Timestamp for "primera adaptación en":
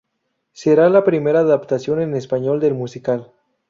1.03-2.15